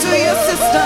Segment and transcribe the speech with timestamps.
[0.00, 0.79] to your sister.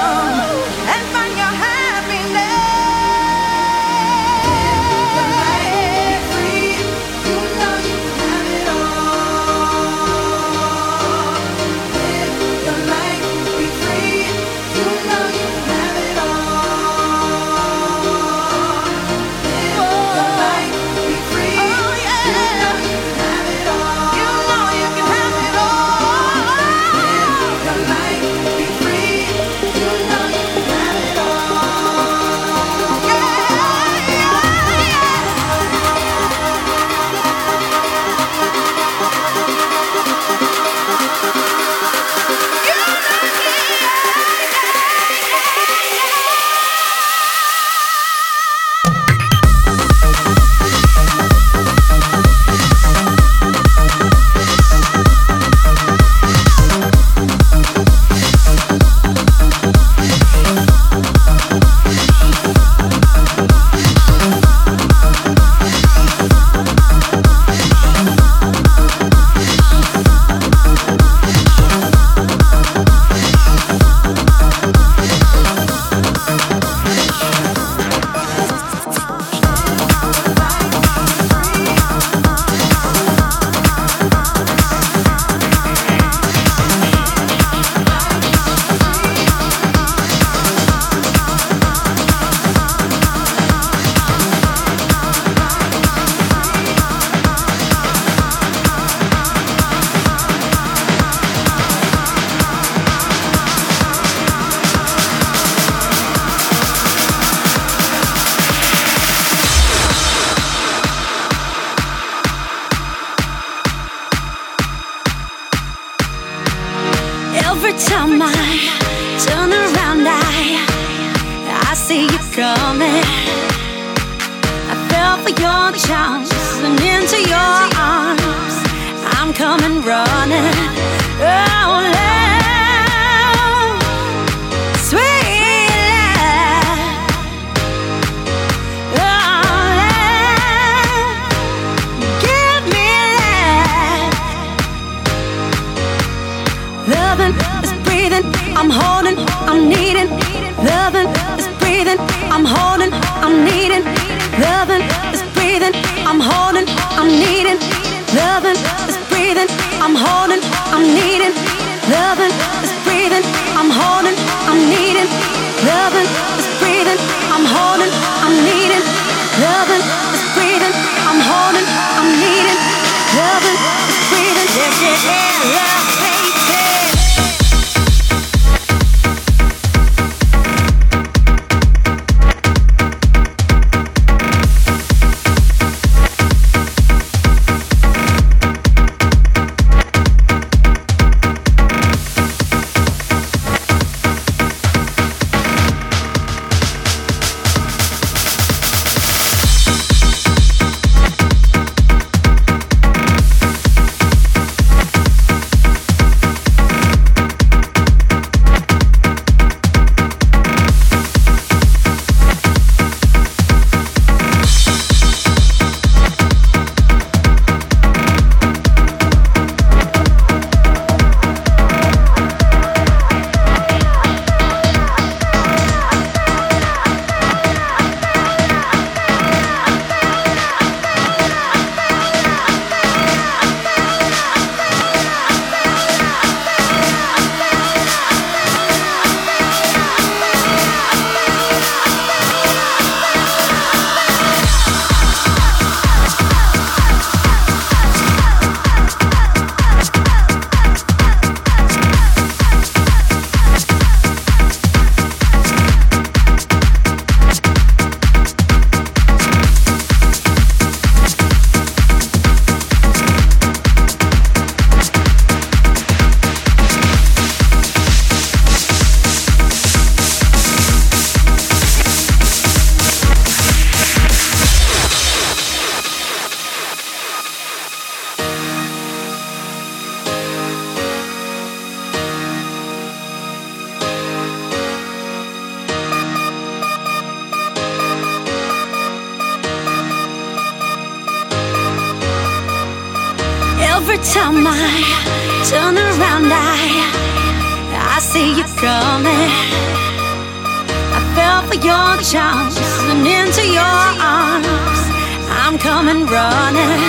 [305.84, 306.80] Coming running.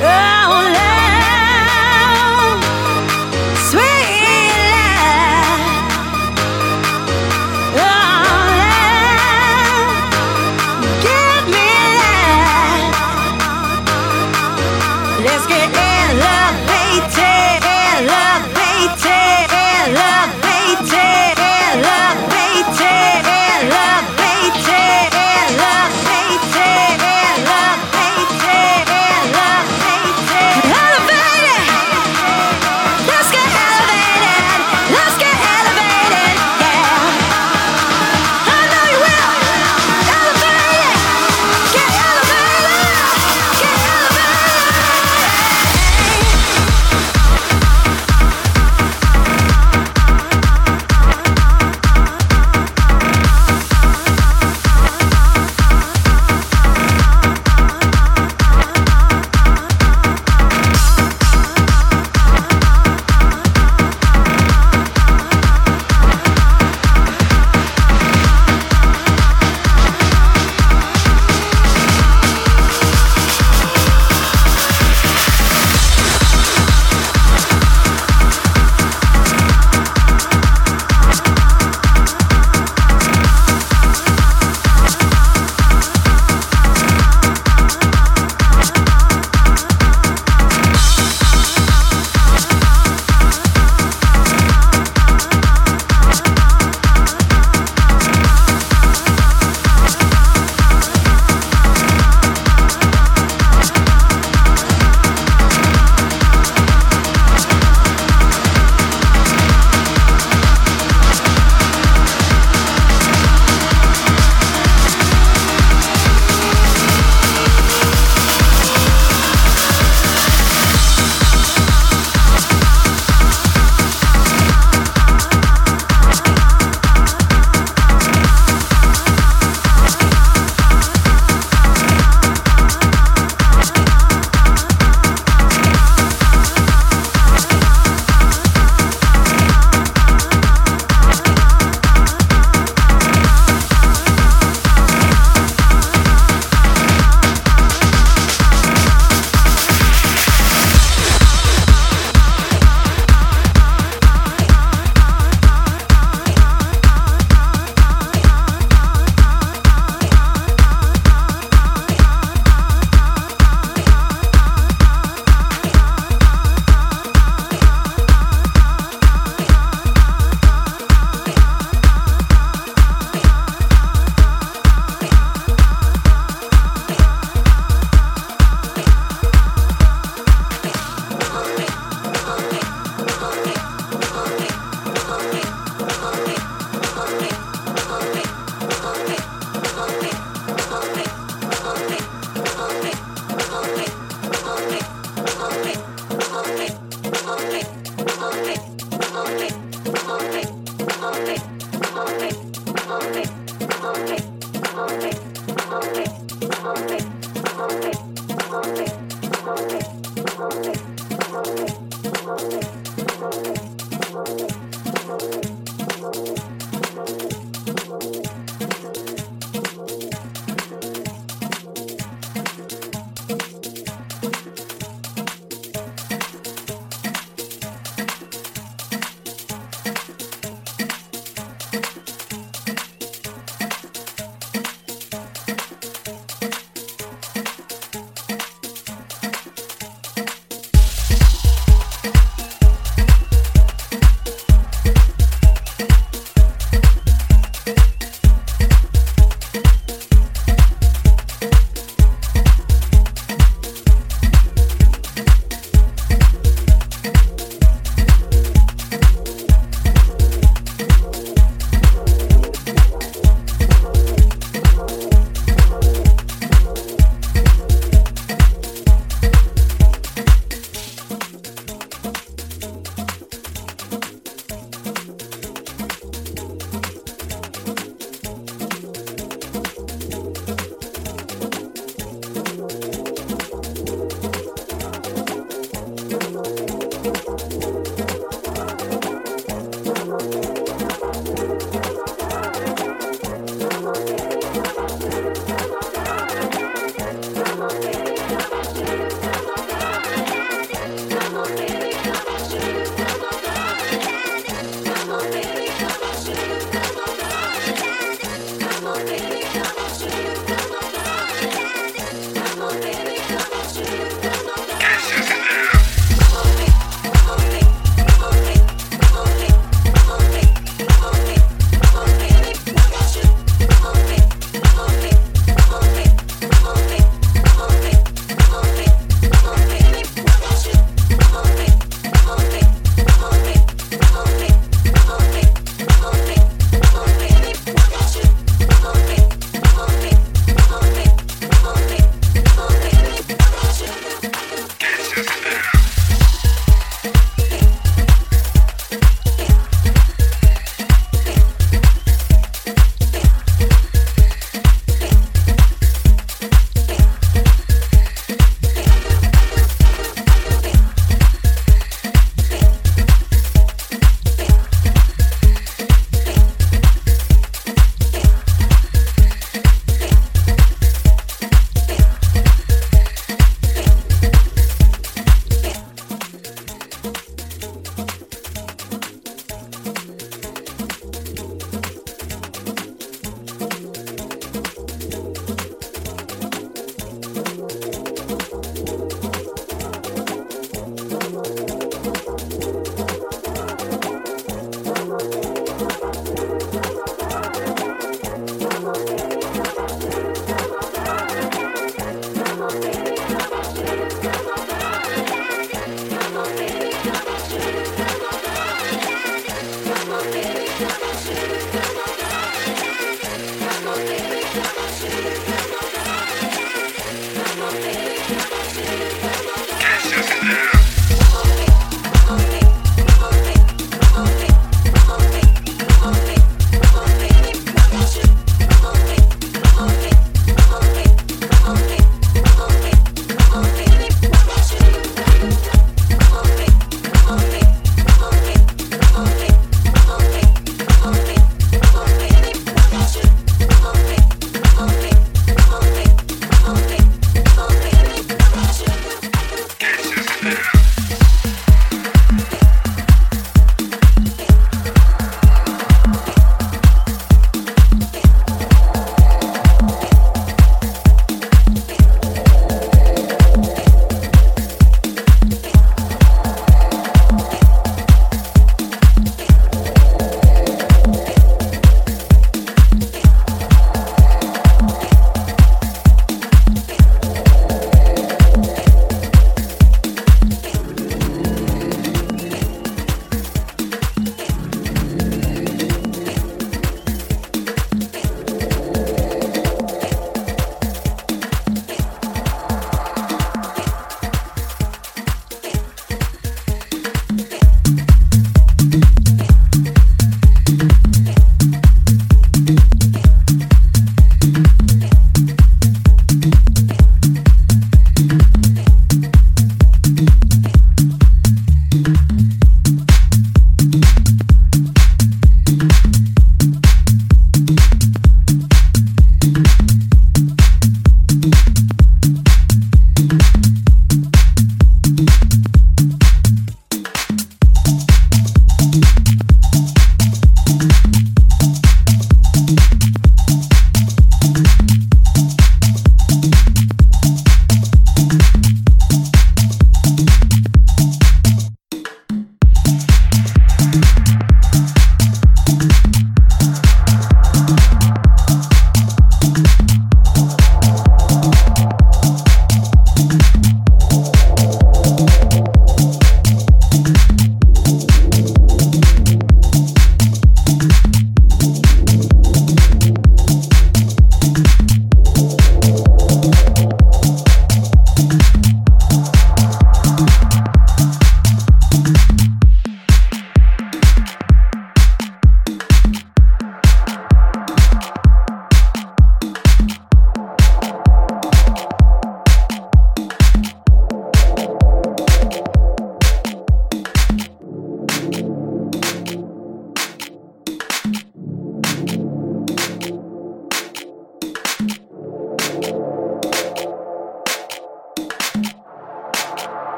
[0.00, 0.49] Oh,